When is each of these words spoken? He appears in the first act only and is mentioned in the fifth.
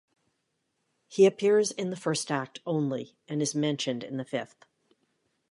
He 1.07 1.27
appears 1.27 1.69
in 1.69 1.91
the 1.91 1.95
first 1.95 2.31
act 2.31 2.59
only 2.65 3.15
and 3.27 3.39
is 3.39 3.53
mentioned 3.53 4.03
in 4.03 4.17
the 4.17 4.25
fifth. 4.25 4.65